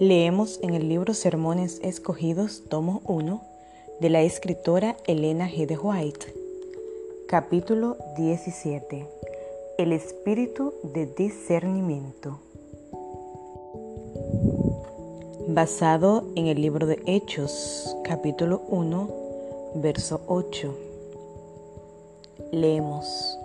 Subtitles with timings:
[0.00, 3.42] Leemos en el libro Sermones Escogidos, tomo 1,
[4.00, 5.66] de la escritora Elena G.
[5.66, 6.32] de White,
[7.26, 9.08] capítulo 17.
[9.76, 12.38] El espíritu de discernimiento.
[15.48, 19.10] Basado en el libro de Hechos, capítulo 1,
[19.74, 20.76] verso 8.
[22.52, 23.36] Leemos.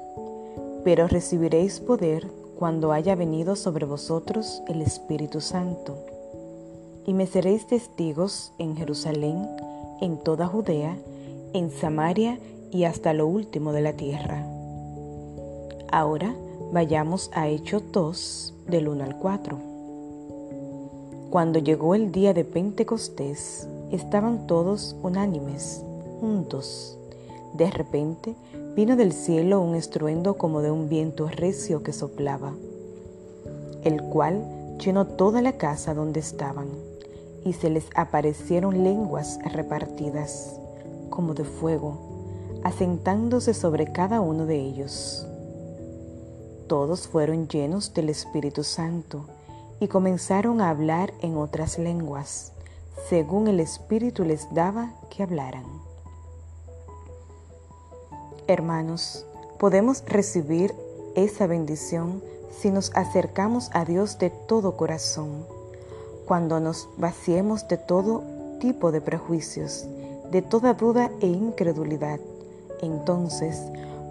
[0.84, 2.28] Pero recibiréis poder
[2.60, 6.13] cuando haya venido sobre vosotros el Espíritu Santo
[7.06, 9.48] y me seréis testigos en Jerusalén,
[10.02, 10.98] en toda Judea,
[11.54, 12.40] en Samaria
[12.72, 14.46] y hasta lo último de la tierra.
[15.92, 16.36] Ahora
[16.72, 19.58] vayamos a Hechos 2, del 1 al 4.
[21.30, 25.84] Cuando llegó el día de Pentecostés, estaban todos unánimes,
[26.20, 26.98] juntos.
[27.54, 28.36] De repente
[28.76, 32.54] vino del cielo un estruendo como de un viento recio que soplaba,
[33.84, 36.68] el cual llenó toda la casa donde estaban
[37.46, 40.60] y se les aparecieron lenguas repartidas,
[41.10, 45.28] como de fuego, asentándose sobre cada uno de ellos.
[46.68, 49.26] Todos fueron llenos del Espíritu Santo
[49.80, 52.54] y comenzaron a hablar en otras lenguas,
[53.10, 55.66] según el Espíritu les daba que hablaran.
[58.48, 59.26] Hermanos,
[59.60, 60.74] podemos recibir
[61.16, 62.24] esa bendición
[62.58, 65.46] si nos acercamos a Dios de todo corazón
[66.26, 68.24] cuando nos vaciemos de todo
[68.60, 69.86] tipo de prejuicios,
[70.32, 72.20] de toda duda e incredulidad,
[72.82, 73.62] entonces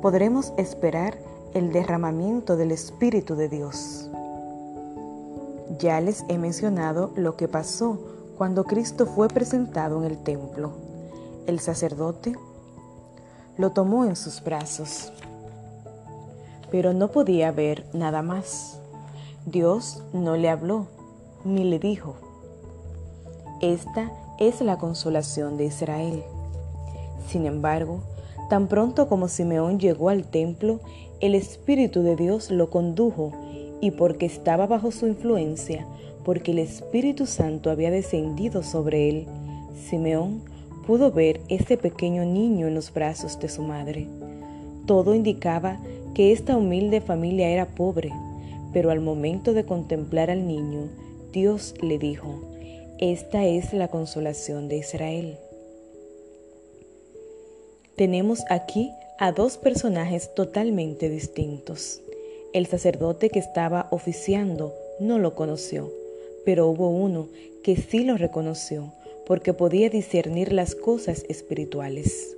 [0.00, 1.16] podremos esperar
[1.54, 4.10] el derramamiento del Espíritu de Dios.
[5.78, 7.98] Ya les he mencionado lo que pasó
[8.36, 10.72] cuando Cristo fue presentado en el templo.
[11.46, 12.36] El sacerdote
[13.56, 15.12] lo tomó en sus brazos,
[16.70, 18.78] pero no podía ver nada más.
[19.44, 20.86] Dios no le habló
[21.44, 22.16] ni le dijo,
[23.60, 26.22] esta es la consolación de Israel.
[27.28, 28.00] Sin embargo,
[28.48, 30.80] tan pronto como Simeón llegó al templo,
[31.20, 33.32] el Espíritu de Dios lo condujo
[33.80, 35.86] y porque estaba bajo su influencia,
[36.24, 39.26] porque el Espíritu Santo había descendido sobre él,
[39.88, 40.42] Simeón
[40.86, 44.08] pudo ver ese pequeño niño en los brazos de su madre.
[44.86, 45.78] Todo indicaba
[46.14, 48.12] que esta humilde familia era pobre,
[48.72, 50.88] pero al momento de contemplar al niño,
[51.32, 52.42] Dios le dijo,
[52.98, 55.38] esta es la consolación de Israel.
[57.96, 62.02] Tenemos aquí a dos personajes totalmente distintos.
[62.52, 65.90] El sacerdote que estaba oficiando no lo conoció,
[66.44, 67.28] pero hubo uno
[67.64, 68.92] que sí lo reconoció
[69.26, 72.36] porque podía discernir las cosas espirituales.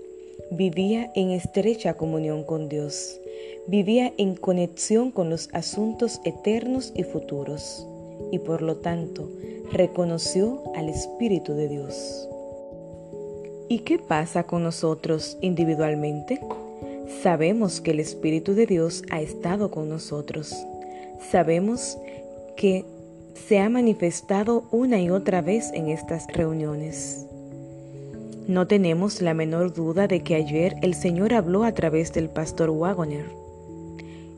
[0.53, 3.21] Vivía en estrecha comunión con Dios,
[3.67, 7.89] vivía en conexión con los asuntos eternos y futuros
[8.31, 9.29] y por lo tanto
[9.73, 12.29] reconoció al Espíritu de Dios.
[13.69, 16.41] ¿Y qué pasa con nosotros individualmente?
[17.23, 20.55] Sabemos que el Espíritu de Dios ha estado con nosotros.
[21.31, 21.97] Sabemos
[22.57, 22.85] que
[23.49, 27.27] se ha manifestado una y otra vez en estas reuniones.
[28.47, 32.71] No tenemos la menor duda de que ayer el Señor habló a través del pastor
[32.71, 33.25] Wagoner.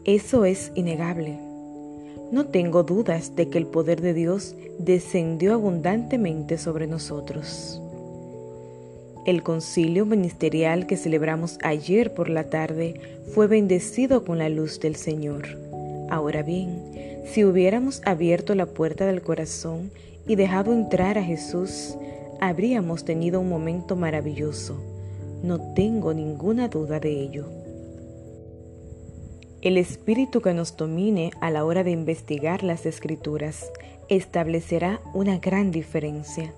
[0.05, 1.39] Eso es innegable.
[2.33, 7.81] No tengo dudas de que el poder de Dios descendió abundantemente sobre nosotros.
[9.25, 12.95] El concilio ministerial que celebramos ayer por la tarde
[13.33, 15.59] fue bendecido con la luz del Señor.
[16.11, 16.83] Ahora bien,
[17.27, 19.91] si hubiéramos abierto la puerta del corazón
[20.27, 21.97] y dejado entrar a Jesús,
[22.41, 24.81] habríamos tenido un momento maravilloso.
[25.43, 27.47] No tengo ninguna duda de ello.
[29.63, 33.71] El espíritu que nos domine a la hora de investigar las escrituras
[34.09, 36.53] establecerá una gran diferencia.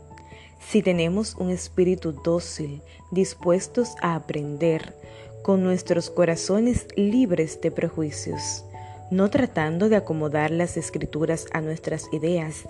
[0.61, 4.95] Si tenemos un espíritu dócil, dispuestos a aprender,
[5.43, 8.65] con nuestros corazones libres de prejuicios,
[9.11, 12.69] no tratando de acomodar las escrituras a nuestras ideas,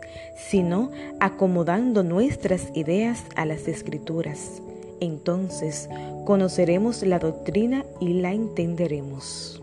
[0.50, 4.62] sino acomodando nuestras ideas a las escrituras,
[5.00, 5.88] entonces
[6.24, 9.62] conoceremos la doctrina y la entenderemos.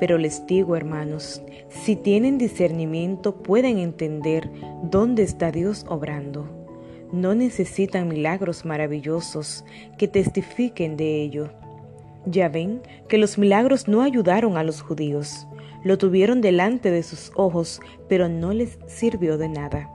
[0.00, 4.50] Pero les digo, hermanos, si tienen discernimiento pueden entender
[4.82, 6.48] dónde está Dios obrando.
[7.12, 9.64] No necesitan milagros maravillosos
[9.98, 11.50] que testifiquen de ello.
[12.26, 15.46] Ya ven que los milagros no ayudaron a los judíos.
[15.84, 19.90] Lo tuvieron delante de sus ojos, pero no les sirvió de nada.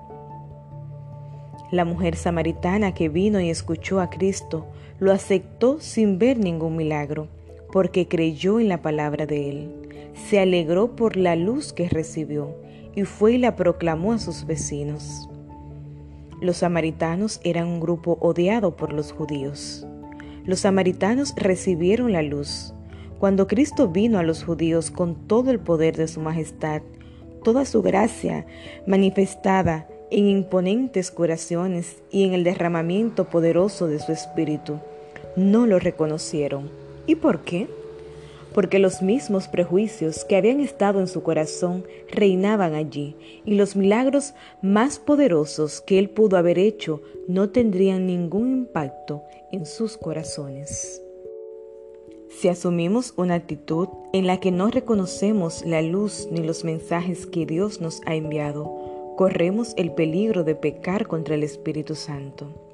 [1.72, 4.68] La mujer samaritana que vino y escuchó a Cristo
[5.00, 7.28] lo aceptó sin ver ningún milagro,
[7.72, 12.56] porque creyó en la palabra de él se alegró por la luz que recibió
[12.96, 15.30] y fue y la proclamó a sus vecinos.
[16.42, 19.86] Los samaritanos eran un grupo odiado por los judíos.
[20.46, 22.74] Los samaritanos recibieron la luz.
[23.19, 26.81] Cuando Cristo vino a los judíos con todo el poder de su majestad,
[27.44, 28.46] toda su gracia
[28.88, 34.80] manifestada en imponentes curaciones y en el derramamiento poderoso de su espíritu,
[35.36, 36.69] no lo reconocieron.
[37.06, 37.68] ¿Y por qué?
[38.54, 43.16] Porque los mismos prejuicios que habían estado en su corazón reinaban allí,
[43.46, 49.66] y los milagros más poderosos que él pudo haber hecho no tendrían ningún impacto en
[49.66, 51.01] sus corazones.
[52.30, 57.46] Si asumimos una actitud en la que no reconocemos la luz ni los mensajes que
[57.46, 62.69] Dios nos ha enviado, corremos el peligro de pecar contra el Espíritu Santo.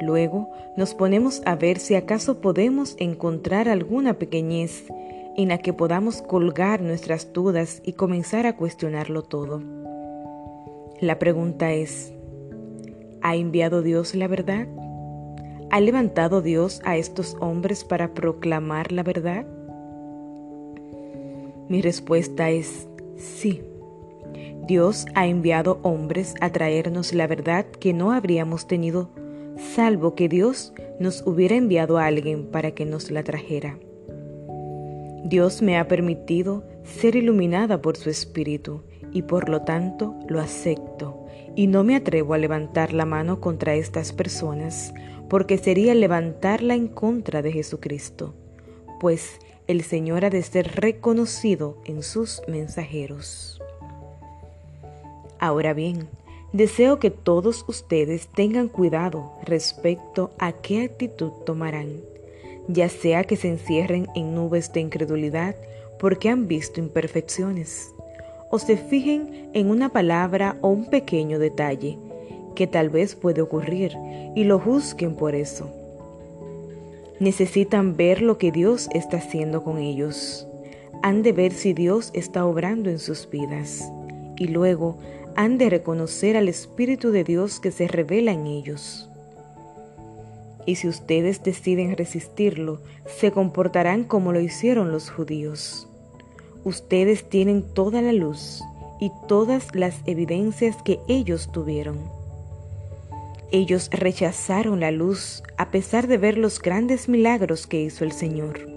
[0.00, 4.86] Luego nos ponemos a ver si acaso podemos encontrar alguna pequeñez
[5.36, 9.62] en la que podamos colgar nuestras dudas y comenzar a cuestionarlo todo.
[11.00, 12.12] La pregunta es,
[13.22, 14.66] ¿ha enviado Dios la verdad?
[15.70, 19.46] ¿Ha levantado Dios a estos hombres para proclamar la verdad?
[21.68, 23.62] Mi respuesta es sí.
[24.66, 29.10] Dios ha enviado hombres a traernos la verdad que no habríamos tenido,
[29.58, 33.78] salvo que Dios nos hubiera enviado a alguien para que nos la trajera.
[35.24, 38.82] Dios me ha permitido ser iluminada por su Espíritu
[39.12, 43.74] y por lo tanto lo acepto y no me atrevo a levantar la mano contra
[43.74, 44.94] estas personas
[45.28, 48.34] porque sería levantarla en contra de Jesucristo,
[49.00, 53.60] pues el Señor ha de ser reconocido en sus mensajeros.
[55.38, 56.08] Ahora bien,
[56.52, 62.00] deseo que todos ustedes tengan cuidado respecto a qué actitud tomarán,
[62.68, 65.56] ya sea que se encierren en nubes de incredulidad
[65.98, 67.92] porque han visto imperfecciones,
[68.50, 71.98] o se fijen en una palabra o un pequeño detalle,
[72.54, 73.96] que tal vez puede ocurrir
[74.34, 75.70] y lo juzguen por eso.
[77.20, 80.46] Necesitan ver lo que Dios está haciendo con ellos.
[81.02, 83.90] Han de ver si Dios está obrando en sus vidas
[84.36, 84.98] y luego
[85.38, 89.08] han de reconocer al Espíritu de Dios que se revela en ellos.
[90.66, 95.88] Y si ustedes deciden resistirlo, se comportarán como lo hicieron los judíos.
[96.64, 98.62] Ustedes tienen toda la luz
[99.00, 102.18] y todas las evidencias que ellos tuvieron
[103.50, 108.68] ellos rechazaron la luz a pesar de ver los grandes milagros que hizo el Señor.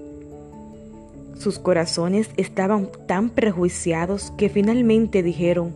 [1.38, 5.74] Sus corazones estaban tan prejuiciados que finalmente dijeron,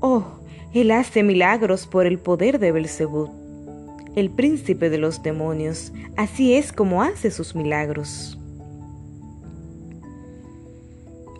[0.00, 0.24] Oh,
[0.72, 3.30] Él hace milagros por el poder de Belzebú,
[4.16, 5.92] el príncipe de los demonios.
[6.16, 8.38] Así es como hace sus milagros.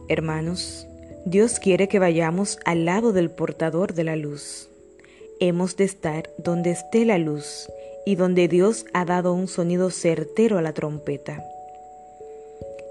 [0.09, 0.87] Hermanos,
[1.25, 4.69] Dios quiere que vayamos al lado del portador de la luz.
[5.39, 7.69] Hemos de estar donde esté la luz
[8.05, 11.45] y donde Dios ha dado un sonido certero a la trompeta.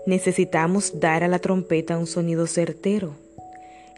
[0.05, 3.13] Necesitamos dar a la trompeta un sonido certero.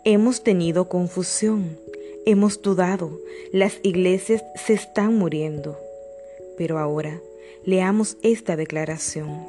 [0.03, 1.77] Hemos tenido confusión,
[2.25, 3.19] hemos dudado,
[3.51, 5.77] las iglesias se están muriendo.
[6.57, 7.19] Pero ahora
[7.65, 9.45] leamos esta declaración.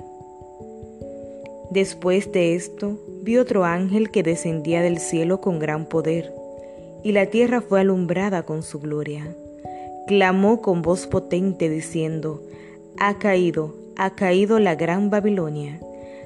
[1.71, 6.35] Después de esto, vi otro ángel que descendía del cielo con gran poder
[7.03, 9.35] y la tierra fue alumbrada con su gloria.
[10.07, 12.43] Clamó con voz potente diciendo,
[12.99, 15.81] Ha caído, ha caído la gran Babilonia,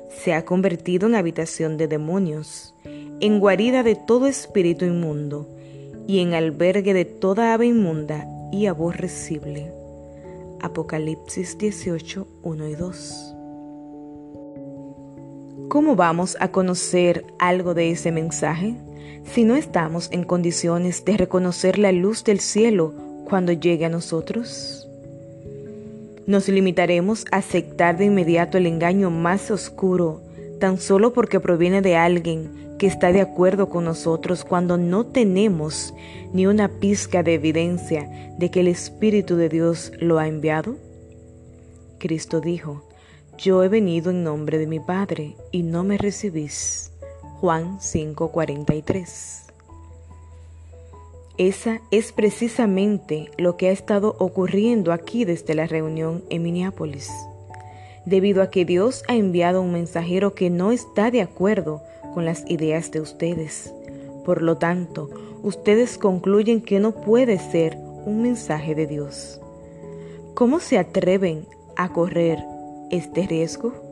[0.09, 2.75] se ha convertido en habitación de demonios,
[3.21, 5.49] en guarida de todo espíritu inmundo,
[6.07, 9.73] y en albergue de toda ave inmunda y aborrecible.
[10.61, 13.35] Apocalipsis 18, 1 y 2.
[15.69, 18.77] ¿Cómo vamos a conocer algo de ese mensaje?
[19.33, 22.95] si no estamos en condiciones de reconocer la luz del cielo
[23.29, 24.89] cuando llegue a nosotros?
[26.27, 30.23] ¿Nos limitaremos a aceptar de inmediato el engaño más oscuro
[30.59, 35.95] tan solo porque proviene de alguien que está de acuerdo con nosotros cuando no tenemos
[36.33, 38.09] ni una pizca de evidencia
[38.39, 40.77] de que el Espíritu de Dios lo ha enviado?
[41.99, 42.83] Cristo dijo,
[43.39, 46.93] yo he venido en nombre de mi Padre y no me recibís.
[47.41, 49.47] Juan 5:43.
[51.39, 57.11] Esa es precisamente lo que ha estado ocurriendo aquí desde la reunión en Minneapolis,
[58.07, 61.83] debido a que Dios ha enviado un mensajero que no está de acuerdo
[62.15, 63.75] con las ideas de ustedes.
[64.25, 65.11] Por lo tanto,
[65.43, 69.41] ustedes concluyen que no puede ser un mensaje de Dios.
[70.35, 71.47] ¿Cómo se atreven
[71.77, 72.39] a correr
[72.91, 73.86] este riesgo?